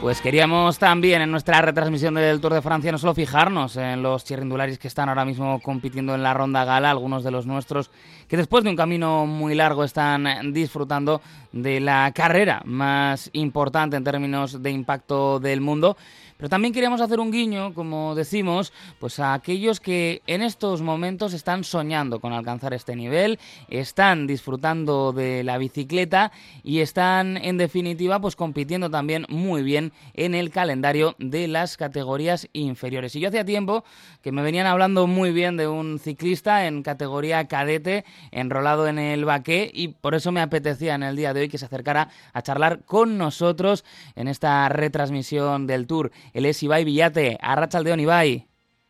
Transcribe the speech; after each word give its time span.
Pues 0.00 0.20
queríamos 0.20 0.78
también 0.78 1.22
en 1.22 1.30
nuestra 1.30 1.62
retransmisión 1.62 2.14
del 2.14 2.40
Tour 2.40 2.52
de 2.52 2.62
Francia 2.62 2.92
no 2.92 2.98
solo 2.98 3.14
fijarnos 3.14 3.76
en 3.76 4.02
los 4.02 4.24
chirrindularis 4.24 4.78
que 4.78 4.88
están 4.88 5.08
ahora 5.08 5.24
mismo 5.24 5.60
compitiendo 5.60 6.14
en 6.14 6.22
la 6.22 6.34
ronda 6.34 6.64
gala, 6.64 6.90
algunos 6.90 7.24
de 7.24 7.30
los 7.30 7.46
nuestros 7.46 7.90
que 8.28 8.36
después 8.36 8.64
de 8.64 8.70
un 8.70 8.76
camino 8.76 9.26
muy 9.26 9.54
largo 9.54 9.84
están 9.84 10.52
disfrutando 10.52 11.20
de 11.52 11.80
la 11.80 12.12
carrera 12.14 12.62
más 12.64 13.30
importante 13.32 13.96
en 13.96 14.04
términos 14.04 14.62
de 14.62 14.70
impacto 14.70 15.40
del 15.40 15.60
mundo, 15.60 15.96
pero 16.36 16.50
también 16.50 16.74
queríamos 16.74 17.00
hacer 17.00 17.18
un 17.18 17.30
guiño, 17.30 17.72
como 17.72 18.14
decimos, 18.14 18.72
pues 18.98 19.18
a 19.20 19.32
aquellos 19.32 19.80
que 19.80 20.20
en 20.26 20.42
estos 20.42 20.82
momentos 20.82 21.32
están 21.32 21.64
soñando 21.64 22.20
con 22.20 22.34
alcanzar 22.34 22.74
este 22.74 22.94
nivel, 22.94 23.38
están 23.68 24.26
disfrutando 24.26 25.12
de 25.12 25.42
la 25.44 25.56
bicicleta 25.56 26.32
y 26.62 26.80
están 26.80 27.38
en 27.38 27.56
definitiva 27.56 28.20
pues 28.20 28.36
compitiendo 28.36 28.90
también 28.90 29.24
muy 29.30 29.62
bien 29.62 29.92
en 30.12 30.34
el 30.34 30.50
calendario 30.50 31.14
de 31.18 31.48
las 31.48 31.78
categorías 31.78 32.48
inferiores. 32.52 33.16
Y 33.16 33.20
yo 33.20 33.28
hacía 33.28 33.44
tiempo 33.46 33.84
que 34.20 34.30
me 34.30 34.42
venían 34.42 34.66
hablando 34.66 35.06
muy 35.06 35.32
bien 35.32 35.56
de 35.56 35.68
un 35.68 35.98
ciclista 35.98 36.66
en 36.66 36.82
categoría 36.82 37.48
cadete 37.48 38.04
enrolado 38.30 38.86
en 38.88 38.98
el 38.98 39.24
baqué 39.24 39.70
y 39.72 39.88
por 39.88 40.14
eso 40.14 40.32
me 40.32 40.40
apetecía 40.40 40.94
en 40.94 41.02
el 41.02 41.16
día 41.16 41.34
de 41.34 41.40
hoy 41.40 41.48
que 41.48 41.58
se 41.58 41.66
acercara 41.66 42.08
a 42.32 42.42
charlar 42.42 42.84
con 42.84 43.18
nosotros 43.18 43.84
en 44.14 44.28
esta 44.28 44.68
retransmisión 44.68 45.66
del 45.66 45.86
Tour. 45.86 46.10
Él 46.32 46.46
es 46.46 46.62
Ibai 46.62 46.84
Villate. 46.84 47.38
Arrachaldeón, 47.40 48.00
Ibai. 48.00 48.46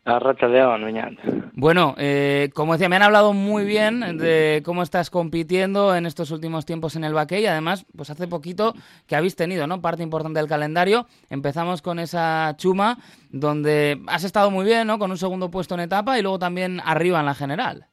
Arrachaldeón, 0.06 0.84
Beñat. 0.84 1.14
Bueno, 1.54 1.96
eh, 1.98 2.50
como 2.54 2.74
decía, 2.74 2.88
me 2.88 2.94
han 2.94 3.02
hablado 3.02 3.32
muy 3.32 3.64
bien 3.64 4.18
de 4.18 4.62
cómo 4.64 4.84
estás 4.84 5.10
compitiendo 5.10 5.96
en 5.96 6.06
estos 6.06 6.30
últimos 6.30 6.64
tiempos 6.64 6.94
en 6.94 7.02
el 7.02 7.12
Baquet 7.12 7.40
y 7.40 7.46
además, 7.46 7.86
pues 7.96 8.10
hace 8.10 8.28
poquito 8.28 8.74
que 9.08 9.16
habéis 9.16 9.34
tenido, 9.34 9.66
¿no? 9.66 9.80
Parte 9.80 10.04
importante 10.04 10.38
del 10.38 10.48
calendario. 10.48 11.06
Empezamos 11.28 11.82
con 11.82 11.98
esa 11.98 12.54
chuma 12.56 12.98
donde 13.30 14.00
has 14.06 14.22
estado 14.22 14.50
muy 14.52 14.64
bien, 14.64 14.86
¿no? 14.86 15.00
Con 15.00 15.10
un 15.10 15.18
segundo 15.18 15.50
puesto 15.50 15.74
en 15.74 15.80
etapa 15.80 16.16
y 16.18 16.22
luego 16.22 16.38
también 16.38 16.80
arriba 16.84 17.18
en 17.18 17.26
la 17.26 17.34
general. 17.34 17.86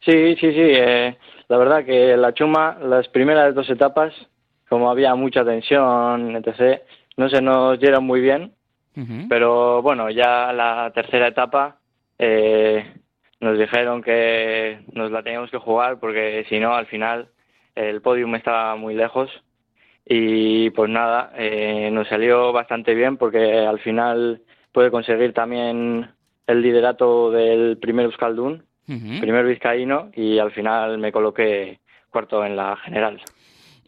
Sí, 0.00 0.36
sí, 0.36 0.52
sí. 0.52 0.56
Eh, 0.56 1.16
la 1.48 1.56
verdad 1.58 1.84
que 1.84 2.16
la 2.16 2.32
chuma, 2.32 2.78
las 2.82 3.08
primeras 3.08 3.54
dos 3.54 3.68
etapas, 3.70 4.12
como 4.68 4.90
había 4.90 5.14
mucha 5.14 5.44
tensión, 5.44 6.36
etc., 6.36 6.82
no 7.16 7.28
se 7.28 7.42
nos 7.42 7.80
dieron 7.80 8.04
muy 8.04 8.20
bien 8.20 8.52
pero 9.28 9.80
bueno, 9.82 10.10
ya 10.10 10.52
la 10.52 10.90
tercera 10.92 11.28
etapa 11.28 11.78
eh, 12.18 12.84
nos 13.40 13.58
dijeron 13.58 14.02
que 14.02 14.80
nos 14.92 15.12
la 15.12 15.22
teníamos 15.22 15.50
que 15.50 15.58
jugar 15.58 16.00
porque 16.00 16.44
si 16.48 16.58
no, 16.58 16.74
al 16.74 16.86
final 16.86 17.28
el 17.76 18.00
podium 18.02 18.34
estaba 18.34 18.74
muy 18.74 18.94
lejos. 18.94 19.30
Y 20.04 20.70
pues 20.70 20.90
nada, 20.90 21.32
eh, 21.36 21.90
nos 21.92 22.08
salió 22.08 22.52
bastante 22.52 22.94
bien 22.94 23.18
porque 23.18 23.58
al 23.58 23.78
final 23.78 24.42
puede 24.72 24.90
conseguir 24.90 25.32
también 25.32 26.10
el 26.46 26.62
liderato 26.62 27.30
del 27.30 27.76
primer 27.78 28.06
Euskaldun, 28.06 28.64
primer 29.20 29.46
vizcaíno, 29.46 30.10
y 30.14 30.38
al 30.38 30.50
final 30.52 30.98
me 30.98 31.12
coloqué 31.12 31.80
cuarto 32.10 32.44
en 32.44 32.56
la 32.56 32.76
general. 32.76 33.20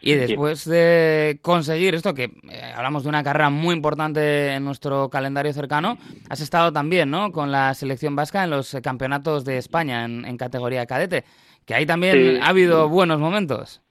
Y 0.03 0.15
después 0.15 0.65
de 0.65 1.39
conseguir 1.43 1.95
esto, 1.95 2.15
que 2.15 2.25
eh, 2.25 2.73
hablamos 2.75 3.03
de 3.03 3.11
una 3.11 3.23
carrera 3.23 3.51
muy 3.51 3.75
importante 3.75 4.55
en 4.55 4.65
nuestro 4.65 5.11
calendario 5.11 5.53
cercano, 5.53 5.99
has 6.31 6.41
estado 6.41 6.73
también 6.73 7.11
¿no? 7.11 7.33
con 7.33 7.53
la 7.53 7.75
selección 7.75 8.17
vasca 8.17 8.45
en 8.45 8.51
los 8.51 8.75
campeonatos 8.83 9.45
de 9.45 9.59
España 9.59 10.05
en, 10.05 10.37
categoría 10.39 10.87
cadete, 10.87 11.25
que 11.67 11.75
ahí 11.75 11.85
también 11.85 12.43
ha 12.43 12.49
habido 12.49 12.89
buenos 12.89 13.21
momentos. 13.21 13.83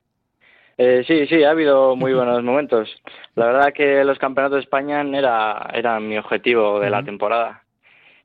Eh, 0.79 1.03
sí, 1.05 1.27
sí, 1.27 1.43
ha 1.43 1.51
habido 1.51 1.95
muy 1.95 2.13
buenos 2.13 2.41
momentos. 2.41 2.89
La 3.35 3.47
verdad 3.47 3.73
que 3.73 4.03
los 4.03 4.17
campeonatos 4.17 4.55
de 4.55 4.63
España 4.63 5.01
era, 5.01 5.69
era 5.73 5.99
mi 5.99 6.17
objetivo 6.17 6.79
de 6.79 6.89
la 6.89 7.03
temporada. 7.03 7.63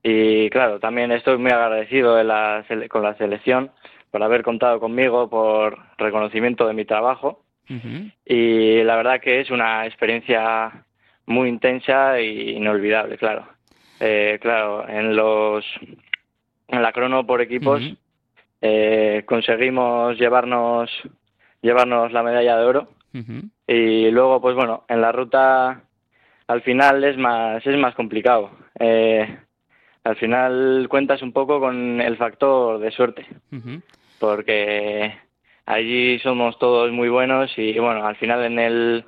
Y 0.06 0.50
claro, 0.50 0.78
también 0.80 1.10
estoy 1.12 1.38
muy 1.38 1.50
agradecido 1.50 2.14
de 2.14 2.24
la, 2.24 2.62
con 2.90 3.02
la 3.02 3.16
selección 3.16 3.70
por 4.10 4.22
haber 4.22 4.42
contado 4.42 4.78
conmigo, 4.78 5.30
por 5.30 5.78
reconocimiento 5.96 6.68
de 6.68 6.74
mi 6.74 6.84
trabajo. 6.84 7.42
Y 8.26 8.82
la 8.82 8.96
verdad 8.96 9.20
que 9.22 9.40
es 9.40 9.50
una 9.50 9.86
experiencia 9.86 10.84
muy 11.24 11.48
intensa 11.48 12.18
e 12.18 12.52
inolvidable, 12.52 13.16
claro. 13.16 13.48
Eh, 13.98 14.38
claro, 14.42 14.86
en 14.86 15.16
los 15.16 15.64
en 16.68 16.82
la 16.82 16.92
crono 16.92 17.26
por 17.26 17.40
equipos 17.40 17.80
eh, 18.60 19.22
conseguimos 19.26 20.18
llevarnos 20.18 20.90
llevarnos 21.62 22.12
la 22.12 22.22
medalla 22.22 22.58
de 22.58 22.64
oro. 22.66 22.88
Y 23.66 24.10
luego 24.10 24.42
pues 24.42 24.54
bueno 24.54 24.84
en 24.88 25.00
la 25.00 25.12
ruta 25.12 25.82
al 26.46 26.60
final 26.60 27.02
es 27.04 27.16
más 27.16 27.66
es 27.66 27.78
más 27.78 27.94
complicado. 27.94 28.50
Eh, 28.78 29.38
al 30.04 30.16
final 30.16 30.86
cuentas 30.88 31.22
un 31.22 31.32
poco 31.32 31.58
con 31.58 32.00
el 32.00 32.16
factor 32.16 32.78
de 32.78 32.90
suerte 32.90 33.26
porque 34.20 35.14
allí 35.66 36.18
somos 36.20 36.58
todos 36.58 36.90
muy 36.92 37.08
buenos 37.08 37.50
y 37.58 37.78
bueno, 37.78 38.06
al 38.06 38.16
final 38.16 38.44
en 38.44 38.58
el, 38.58 39.04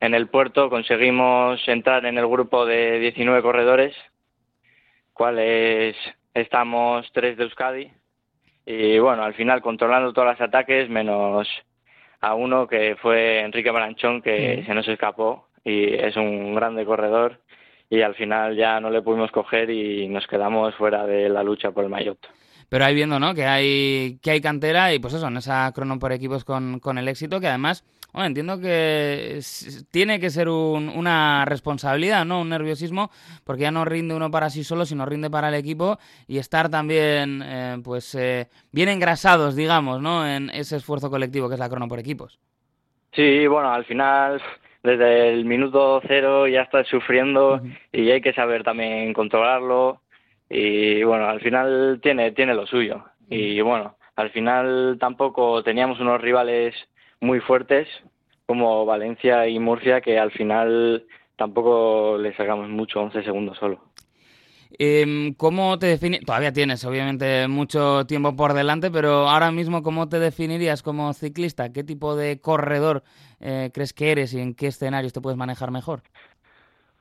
en 0.00 0.14
el 0.14 0.28
puerto 0.28 0.70
conseguimos 0.70 1.66
entrar 1.66 2.06
en 2.06 2.18
el 2.18 2.26
grupo 2.26 2.64
de 2.66 2.98
19 2.98 3.42
corredores, 3.42 3.94
cuales 5.12 5.96
estamos 6.34 7.10
tres 7.12 7.36
de 7.36 7.44
Euskadi 7.44 7.90
y 8.64 8.98
bueno, 8.98 9.22
al 9.22 9.34
final 9.34 9.62
controlando 9.62 10.12
todos 10.12 10.28
los 10.28 10.40
ataques 10.40 10.88
menos 10.88 11.48
a 12.20 12.34
uno 12.34 12.66
que 12.66 12.96
fue 13.00 13.40
Enrique 13.40 13.70
Baranchón 13.70 14.22
que 14.22 14.62
se 14.66 14.74
nos 14.74 14.86
escapó 14.88 15.48
y 15.64 15.94
es 15.94 16.16
un 16.16 16.54
grande 16.54 16.84
corredor 16.84 17.40
y 17.90 18.02
al 18.02 18.14
final 18.14 18.56
ya 18.56 18.80
no 18.80 18.90
le 18.90 19.02
pudimos 19.02 19.30
coger 19.30 19.70
y 19.70 20.08
nos 20.08 20.26
quedamos 20.26 20.74
fuera 20.74 21.06
de 21.06 21.28
la 21.28 21.42
lucha 21.42 21.70
por 21.70 21.84
el 21.84 21.90
maillot 21.90 22.18
pero 22.68 22.84
ahí 22.84 22.94
viendo, 22.94 23.18
¿no? 23.18 23.34
Que 23.34 23.46
hay, 23.46 24.18
que 24.22 24.30
hay 24.30 24.40
cantera 24.40 24.92
y 24.92 24.98
pues 24.98 25.14
eso, 25.14 25.28
en 25.28 25.36
esa 25.38 25.72
crono 25.72 25.98
por 25.98 26.12
equipos 26.12 26.44
con, 26.44 26.80
con 26.80 26.98
el 26.98 27.08
éxito, 27.08 27.40
que 27.40 27.48
además, 27.48 27.84
bueno, 28.12 28.26
entiendo 28.26 28.60
que 28.60 29.40
tiene 29.90 30.20
que 30.20 30.30
ser 30.30 30.48
una 30.48 31.44
responsabilidad, 31.46 32.24
¿no? 32.26 32.40
Un 32.42 32.50
nerviosismo, 32.50 33.10
porque 33.44 33.62
ya 33.62 33.70
no 33.70 33.84
rinde 33.84 34.14
uno 34.14 34.30
para 34.30 34.50
sí 34.50 34.64
solo, 34.64 34.84
sino 34.84 35.06
rinde 35.06 35.30
para 35.30 35.48
el 35.48 35.54
equipo 35.54 35.98
y 36.26 36.38
estar 36.38 36.68
también, 36.68 37.42
eh, 37.44 37.78
pues, 37.82 38.14
eh, 38.14 38.48
bien 38.70 38.90
engrasados, 38.90 39.56
digamos, 39.56 40.02
¿no? 40.02 40.26
En 40.26 40.50
ese 40.50 40.76
esfuerzo 40.76 41.10
colectivo 41.10 41.48
que 41.48 41.54
es 41.54 41.60
la 41.60 41.70
crono 41.70 41.88
por 41.88 41.98
equipos. 41.98 42.38
Sí, 43.12 43.46
bueno, 43.46 43.72
al 43.72 43.86
final 43.86 44.42
desde 44.82 45.30
el 45.30 45.44
minuto 45.44 46.00
cero 46.06 46.46
ya 46.46 46.62
estás 46.62 46.86
sufriendo 46.86 47.60
y 47.92 48.10
hay 48.10 48.20
que 48.20 48.32
saber 48.32 48.62
también 48.62 49.12
controlarlo 49.12 50.00
y 50.48 51.02
bueno, 51.02 51.26
al 51.26 51.40
final 51.40 52.00
tiene, 52.02 52.32
tiene 52.32 52.54
lo 52.54 52.66
suyo. 52.66 53.04
Y 53.28 53.60
bueno, 53.60 53.96
al 54.16 54.30
final 54.30 54.96
tampoco 54.98 55.62
teníamos 55.62 56.00
unos 56.00 56.20
rivales 56.20 56.74
muy 57.20 57.40
fuertes 57.40 57.88
como 58.46 58.86
Valencia 58.86 59.46
y 59.46 59.58
Murcia 59.58 60.00
que 60.00 60.18
al 60.18 60.30
final 60.30 61.04
tampoco 61.36 62.16
le 62.18 62.34
sacamos 62.34 62.68
mucho, 62.68 63.00
11 63.00 63.22
segundos 63.22 63.58
solo. 63.58 63.80
Eh, 64.78 65.32
¿Cómo 65.36 65.78
te 65.78 65.86
defines? 65.86 66.24
Todavía 66.24 66.52
tienes, 66.52 66.84
obviamente, 66.84 67.48
mucho 67.48 68.04
tiempo 68.06 68.36
por 68.36 68.52
delante, 68.52 68.90
pero 68.90 69.28
ahora 69.28 69.50
mismo, 69.50 69.82
¿cómo 69.82 70.08
te 70.08 70.18
definirías 70.18 70.82
como 70.82 71.12
ciclista? 71.14 71.72
¿Qué 71.72 71.84
tipo 71.84 72.16
de 72.16 72.40
corredor 72.40 73.02
eh, 73.40 73.70
crees 73.72 73.92
que 73.92 74.12
eres 74.12 74.34
y 74.34 74.40
en 74.40 74.54
qué 74.54 74.66
escenarios 74.66 75.12
te 75.12 75.20
puedes 75.20 75.38
manejar 75.38 75.70
mejor? 75.70 76.02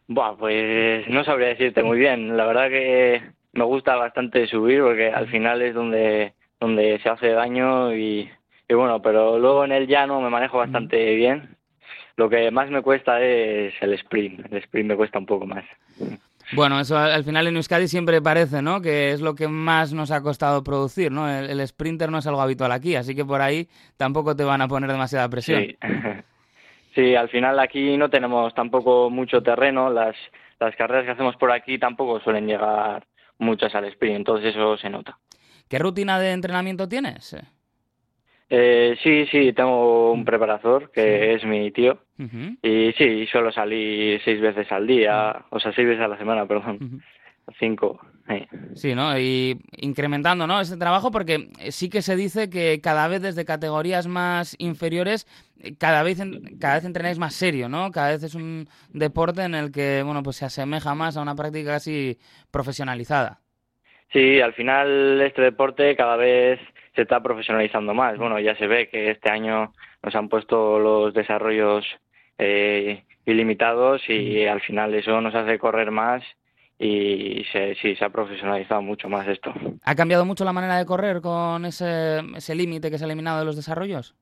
Buah, 0.07 0.37
pues 0.37 1.07
no 1.09 1.23
sabría 1.23 1.49
decirte 1.49 1.83
muy 1.83 1.97
bien. 1.99 2.37
La 2.37 2.45
verdad 2.45 2.69
que 2.69 3.21
me 3.51 3.65
gusta 3.65 3.95
bastante 3.95 4.47
subir 4.47 4.81
porque 4.81 5.09
al 5.11 5.27
final 5.27 5.61
es 5.61 5.73
donde, 5.73 6.33
donde 6.59 6.99
se 7.03 7.09
hace 7.09 7.29
daño 7.31 7.93
y, 7.93 8.29
y 8.69 8.73
bueno, 8.73 9.01
pero 9.01 9.37
luego 9.37 9.65
en 9.65 9.73
el 9.73 9.87
llano 9.87 10.21
me 10.21 10.29
manejo 10.29 10.57
bastante 10.59 11.13
bien. 11.15 11.57
Lo 12.15 12.29
que 12.29 12.49
más 12.51 12.69
me 12.69 12.81
cuesta 12.81 13.21
es 13.21 13.73
el 13.81 13.93
sprint. 13.93 14.51
El 14.51 14.57
sprint 14.59 14.89
me 14.89 14.95
cuesta 14.95 15.19
un 15.19 15.25
poco 15.25 15.45
más. 15.45 15.65
Bueno, 16.53 16.79
eso 16.79 16.97
al 16.97 17.23
final 17.23 17.47
en 17.47 17.57
Euskadi 17.57 17.87
siempre 17.87 18.21
parece, 18.21 18.61
¿no? 18.61 18.81
Que 18.81 19.11
es 19.11 19.21
lo 19.21 19.35
que 19.35 19.47
más 19.47 19.93
nos 19.93 20.11
ha 20.11 20.21
costado 20.21 20.63
producir, 20.63 21.11
¿no? 21.11 21.29
El, 21.29 21.65
sprinter 21.67 22.09
no 22.09 22.19
es 22.19 22.27
algo 22.27 22.41
habitual 22.41 22.71
aquí, 22.71 22.95
así 22.95 23.15
que 23.15 23.25
por 23.25 23.41
ahí 23.41 23.67
tampoco 23.97 24.35
te 24.35 24.43
van 24.43 24.61
a 24.61 24.67
poner 24.67 24.89
demasiada 24.89 25.27
presión. 25.29 25.61
Sí. 25.61 25.77
sí, 26.95 27.15
al 27.15 27.29
final 27.29 27.59
aquí 27.59 27.97
no 27.97 28.09
tenemos 28.09 28.53
tampoco 28.53 29.09
mucho 29.09 29.43
terreno. 29.43 29.89
Las, 29.89 30.15
las 30.59 30.75
carreras 30.75 31.05
que 31.05 31.11
hacemos 31.11 31.35
por 31.35 31.51
aquí 31.51 31.77
tampoco 31.77 32.19
suelen 32.21 32.47
llegar 32.47 33.05
muchas 33.39 33.75
al 33.75 33.85
sprint, 33.85 34.17
entonces 34.17 34.55
eso 34.55 34.77
se 34.77 34.89
nota. 34.89 35.17
¿Qué 35.69 35.79
rutina 35.79 36.17
de 36.17 36.31
entrenamiento 36.31 36.87
tienes? 36.87 37.35
Eh, 38.49 38.95
sí, 39.03 39.25
sí, 39.29 39.51
tengo 39.53 40.11
un 40.13 40.23
preparador 40.23 40.89
que 40.91 41.33
es 41.33 41.43
mi 41.43 41.69
tío 41.71 41.99
y 42.61 42.93
sí, 42.93 43.27
suelo 43.27 43.51
salir 43.51 44.21
seis 44.23 44.39
veces 44.39 44.71
al 44.71 44.87
día, 44.87 45.45
o 45.49 45.59
sea, 45.59 45.73
seis 45.73 45.87
veces 45.87 46.03
a 46.03 46.07
la 46.07 46.17
semana, 46.17 46.45
perdón, 46.45 47.03
cinco. 47.59 47.99
Sí, 48.75 48.93
¿no? 48.95 49.17
Y 49.17 49.59
incrementando, 49.77 50.47
¿no? 50.47 50.59
Ese 50.59 50.77
trabajo 50.77 51.11
porque 51.11 51.49
sí 51.69 51.89
que 51.89 52.01
se 52.01 52.15
dice 52.15 52.49
que 52.49 52.81
cada 52.81 53.07
vez 53.07 53.21
desde 53.21 53.45
categorías 53.45 54.07
más 54.07 54.55
inferiores 54.59 55.27
cada 55.77 56.03
vez 56.03 56.19
cada 56.59 56.75
vez 56.75 56.85
entrenáis 56.85 57.17
más 57.17 57.33
serio, 57.33 57.69
¿no? 57.69 57.91
Cada 57.91 58.09
vez 58.11 58.23
es 58.23 58.35
un 58.35 58.69
deporte 58.89 59.43
en 59.43 59.55
el 59.55 59.71
que, 59.71 60.03
bueno, 60.03 60.23
pues 60.23 60.37
se 60.37 60.45
asemeja 60.45 60.95
más 60.95 61.17
a 61.17 61.21
una 61.21 61.35
práctica 61.35 61.71
casi 61.71 62.17
profesionalizada. 62.51 63.41
Sí, 64.11 64.39
al 64.39 64.53
final 64.53 65.21
este 65.21 65.41
deporte 65.41 65.95
cada 65.95 66.15
vez 66.15 66.59
se 66.95 67.01
está 67.01 67.21
profesionalizando 67.21 67.93
más. 67.93 68.17
Bueno, 68.17 68.39
ya 68.39 68.55
se 68.55 68.67
ve 68.67 68.89
que 68.89 69.11
este 69.11 69.29
año 69.29 69.73
nos 70.01 70.15
han 70.15 70.29
puesto 70.29 70.79
los 70.79 71.13
desarrollos 71.13 71.85
eh, 72.37 73.03
ilimitados 73.25 74.01
y 74.09 74.45
al 74.45 74.61
final 74.61 74.93
eso 74.95 75.19
nos 75.21 75.35
hace 75.35 75.59
correr 75.59 75.91
más 75.91 76.23
y 76.79 77.43
se, 77.51 77.75
sí, 77.75 77.95
se 77.95 78.05
ha 78.05 78.09
profesionalizado 78.09 78.81
mucho 78.81 79.09
más 79.09 79.27
esto. 79.27 79.53
¿Ha 79.83 79.95
cambiado 79.95 80.25
mucho 80.25 80.45
la 80.45 80.53
manera 80.53 80.77
de 80.77 80.85
correr 80.85 81.21
con 81.21 81.65
ese, 81.65 82.19
ese 82.35 82.55
límite 82.55 82.89
que 82.91 82.97
se 82.97 83.03
ha 83.03 83.07
eliminado 83.07 83.39
de 83.39 83.45
los 83.45 83.55
desarrollos? 83.55 84.15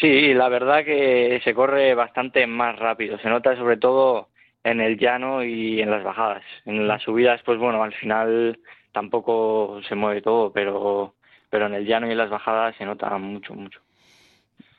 Sí, 0.00 0.34
la 0.34 0.48
verdad 0.48 0.84
que 0.84 1.40
se 1.42 1.54
corre 1.54 1.94
bastante 1.94 2.46
más 2.46 2.78
rápido. 2.78 3.18
Se 3.18 3.28
nota 3.28 3.56
sobre 3.56 3.76
todo 3.76 4.28
en 4.62 4.80
el 4.80 4.98
llano 4.98 5.42
y 5.42 5.80
en 5.80 5.90
las 5.90 6.04
bajadas. 6.04 6.42
En 6.64 6.86
las 6.86 7.02
subidas, 7.02 7.40
pues 7.44 7.58
bueno, 7.58 7.82
al 7.82 7.92
final 7.94 8.58
tampoco 8.92 9.80
se 9.88 9.94
mueve 9.94 10.22
todo, 10.22 10.52
pero, 10.52 11.14
pero 11.48 11.66
en 11.66 11.74
el 11.74 11.86
llano 11.86 12.06
y 12.08 12.12
en 12.12 12.18
las 12.18 12.30
bajadas 12.30 12.76
se 12.76 12.84
nota 12.84 13.16
mucho, 13.18 13.54
mucho. 13.54 13.80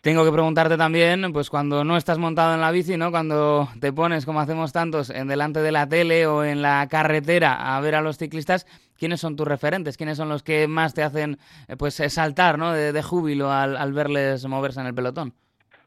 Tengo 0.01 0.25
que 0.25 0.31
preguntarte 0.31 0.77
también, 0.77 1.31
pues 1.31 1.51
cuando 1.51 1.83
no 1.83 1.95
estás 1.95 2.17
montado 2.17 2.55
en 2.55 2.61
la 2.61 2.71
bici, 2.71 2.97
¿no? 2.97 3.11
Cuando 3.11 3.67
te 3.79 3.93
pones, 3.93 4.25
como 4.25 4.39
hacemos 4.39 4.73
tantos, 4.73 5.11
en 5.11 5.27
delante 5.27 5.61
de 5.61 5.71
la 5.71 5.87
tele 5.87 6.25
o 6.25 6.43
en 6.43 6.63
la 6.63 6.87
carretera 6.89 7.77
a 7.77 7.79
ver 7.81 7.93
a 7.93 8.01
los 8.01 8.17
ciclistas, 8.17 8.65
¿quiénes 8.97 9.21
son 9.21 9.35
tus 9.35 9.47
referentes? 9.47 9.97
¿Quiénes 9.97 10.17
son 10.17 10.27
los 10.27 10.41
que 10.41 10.67
más 10.67 10.95
te 10.95 11.03
hacen, 11.03 11.37
eh, 11.67 11.75
pues, 11.77 11.93
saltar, 11.93 12.57
¿no? 12.57 12.73
De, 12.73 12.99
júbilo 13.03 13.51
al, 13.51 13.93
verles 13.93 14.43
moverse 14.47 14.81
en 14.81 14.87
el 14.87 14.95
pelotón. 14.95 15.33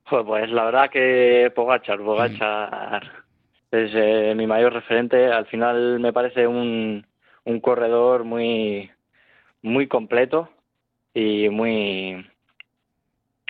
pues 0.09 0.49
la 0.49 0.65
verdad 0.67 0.91
que 0.91 1.53
Pogachar, 1.53 1.99
Pogachar 1.99 3.25
es 3.73 3.91
eh, 3.95 4.33
mi 4.37 4.47
mayor 4.47 4.75
referente. 4.75 5.27
Al 5.27 5.47
final 5.47 5.99
me 5.99 6.13
parece 6.13 6.47
un, 6.47 7.05
un 7.45 7.61
corredor 7.61 8.25
muy, 8.25 8.91
muy 9.63 9.87
completo 9.87 10.49
y 11.13 11.49
muy 11.49 12.27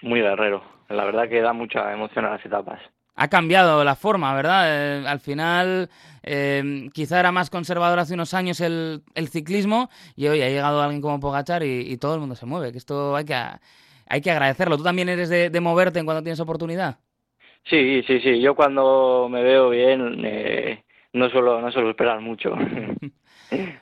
muy 0.02 0.20
guerrero. 0.20 0.62
La 0.88 1.04
verdad 1.04 1.28
que 1.28 1.40
da 1.40 1.52
mucha 1.52 1.92
emoción 1.92 2.24
a 2.26 2.30
las 2.30 2.44
etapas. 2.44 2.80
Ha 3.16 3.28
cambiado 3.28 3.84
la 3.84 3.94
forma, 3.94 4.34
¿verdad? 4.34 4.64
Eh, 4.66 5.06
al 5.06 5.20
final, 5.20 5.88
eh, 6.22 6.88
quizá 6.92 7.20
era 7.20 7.32
más 7.32 7.48
conservador 7.48 7.98
hace 7.98 8.14
unos 8.14 8.34
años 8.34 8.60
el, 8.60 9.02
el, 9.14 9.28
ciclismo 9.28 9.88
y 10.16 10.26
hoy 10.26 10.42
ha 10.42 10.48
llegado 10.48 10.82
alguien 10.82 11.00
como 11.00 11.20
Pogachar 11.20 11.62
y, 11.62 11.96
todo 11.98 12.14
el 12.14 12.20
mundo 12.20 12.34
se 12.34 12.44
mueve, 12.44 12.72
que 12.72 12.78
esto 12.78 13.14
hay 13.14 13.24
que, 13.24 13.34
hay 13.34 14.20
que 14.20 14.30
agradecerlo. 14.32 14.76
¿Tú 14.76 14.82
también 14.82 15.08
eres 15.08 15.28
de, 15.28 15.48
de 15.48 15.60
moverte 15.60 16.00
en 16.00 16.06
cuando 16.06 16.24
tienes 16.24 16.40
oportunidad? 16.40 16.98
Sí, 17.64 18.02
sí, 18.06 18.20
sí. 18.20 18.40
Yo 18.40 18.54
cuando 18.54 19.28
me 19.30 19.42
veo 19.42 19.70
bien 19.70 20.22
eh, 20.24 20.84
no, 21.12 21.30
suelo, 21.30 21.60
no 21.60 21.70
suelo 21.70 21.90
esperar 21.90 22.20
mucho. 22.20 22.54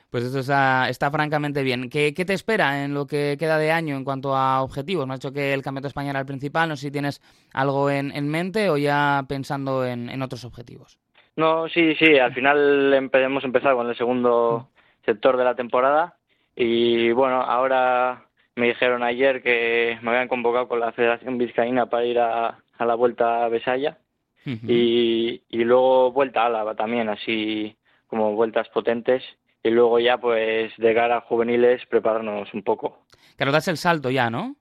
Pues 0.09 0.23
eso 0.25 0.39
está, 0.39 1.11
francamente 1.11 1.63
bien. 1.63 1.89
¿Qué, 1.89 2.13
te 2.13 2.33
espera 2.33 2.83
en 2.83 2.93
lo 2.93 3.07
que 3.07 3.35
queda 3.39 3.57
de 3.57 3.71
año 3.71 3.95
en 3.95 4.03
cuanto 4.03 4.35
a 4.35 4.61
objetivos? 4.61 5.07
Me 5.07 5.13
ha 5.13 5.17
dicho 5.17 5.33
que 5.33 5.53
el 5.53 5.61
Campeonato 5.61 5.87
Español 5.87 6.11
era 6.11 6.19
el 6.19 6.25
principal, 6.25 6.69
no 6.69 6.75
sé 6.75 6.87
si 6.87 6.91
tienes 6.91 7.21
algo 7.53 7.89
en, 7.89 8.27
mente 8.29 8.69
o 8.69 8.77
ya 8.77 9.23
pensando 9.27 9.85
en, 9.85 10.21
otros 10.21 10.45
objetivos. 10.45 10.99
No, 11.35 11.67
sí, 11.67 11.95
sí, 11.95 12.19
al 12.19 12.33
final 12.33 12.93
hemos 12.93 13.43
empezado 13.43 13.75
con 13.75 13.89
el 13.89 13.97
segundo 13.97 14.69
sector 15.03 15.35
de 15.35 15.43
la 15.43 15.55
temporada 15.55 16.15
y 16.55 17.11
bueno, 17.11 17.41
ahora 17.41 18.25
me 18.55 18.67
dijeron 18.67 19.01
ayer 19.01 19.41
que 19.41 19.97
me 20.03 20.11
habían 20.11 20.27
convocado 20.27 20.67
con 20.67 20.79
la 20.79 20.91
Federación 20.91 21.39
Vizcaína 21.39 21.87
para 21.87 22.05
ir 22.05 22.19
a, 22.19 22.59
la 22.79 22.95
Vuelta 22.95 23.45
a 23.45 23.49
Besaya 23.49 23.97
y, 24.45 25.41
y 25.49 25.63
luego 25.63 26.11
Vuelta 26.11 26.43
a 26.43 26.45
Álava 26.47 26.75
también, 26.75 27.09
así 27.09 27.75
como 28.13 28.35
vueltas 28.35 28.69
potentes 28.69 29.23
y 29.63 29.69
luego 29.69 29.99
ya 29.99 30.17
pues 30.17 30.71
de 30.77 30.93
cara 30.93 31.17
a 31.17 31.21
juveniles 31.21 31.85
prepararnos 31.87 32.53
un 32.53 32.63
poco. 32.63 33.05
Claro, 33.37 33.51
das 33.51 33.67
el 33.67 33.77
salto 33.77 34.09
ya, 34.09 34.29
¿no? 34.29 34.55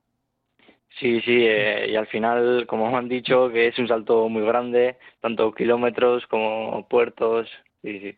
Sí, 0.98 1.20
sí, 1.22 1.44
eh, 1.46 1.90
y 1.90 1.96
al 1.96 2.06
final, 2.06 2.66
como 2.66 2.96
han 2.96 3.08
dicho, 3.08 3.50
que 3.50 3.68
es 3.68 3.78
un 3.78 3.88
salto 3.88 4.28
muy 4.28 4.42
grande, 4.42 4.98
tanto 5.20 5.52
kilómetros 5.52 6.26
como 6.26 6.86
puertos, 6.88 7.48
sí, 7.82 7.98
sí. 7.98 8.16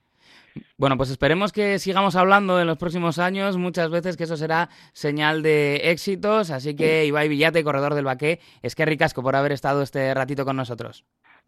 Bueno, 0.76 0.96
pues 0.96 1.10
esperemos 1.10 1.52
que 1.52 1.78
sigamos 1.78 2.16
hablando 2.16 2.60
en 2.60 2.66
los 2.66 2.78
próximos 2.78 3.18
años, 3.18 3.56
muchas 3.56 3.90
veces 3.90 4.16
que 4.16 4.24
eso 4.24 4.36
será 4.36 4.68
señal 4.92 5.42
de 5.42 5.90
éxitos, 5.90 6.50
así 6.50 6.74
que 6.76 7.06
Ibai 7.06 7.28
Villate, 7.28 7.64
corredor 7.64 7.94
del 7.94 8.04
Baqué, 8.04 8.40
es 8.62 8.74
que 8.74 8.84
ricasco 8.84 9.22
por 9.22 9.36
haber 9.36 9.52
estado 9.52 9.82
este 9.82 10.12
ratito 10.14 10.44
con 10.44 10.56
nosotros. 10.56 11.04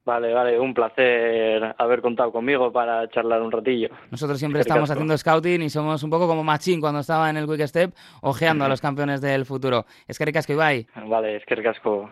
Vale, 0.06 0.32
vale, 0.32 0.60
un 0.60 0.72
placer 0.72 1.74
haber 1.78 2.00
contado 2.00 2.30
conmigo 2.30 2.70
para 2.70 3.08
charlar 3.08 3.42
un 3.42 3.50
ratillo. 3.50 3.88
Nosotros 4.12 4.38
siempre 4.38 4.60
estamos 4.60 4.88
haciendo 4.88 5.18
scouting 5.18 5.62
y 5.62 5.68
somos 5.68 6.00
un 6.04 6.10
poco 6.10 6.28
como 6.28 6.44
Machín 6.44 6.80
cuando 6.80 7.00
estaba 7.00 7.28
en 7.28 7.36
el 7.36 7.46
Quick 7.46 7.66
Step, 7.66 7.92
ojeando 8.22 8.64
a 8.64 8.68
los 8.68 8.80
campeones 8.82 9.20
del 9.20 9.44
futuro. 9.44 9.84
Es 10.06 10.16
que 10.16 10.24
ricasco, 10.24 10.52
Ibai. 10.52 10.86
Vale, 11.08 11.36
es 11.36 11.44
que 11.44 11.56
ricasco. 11.56 12.08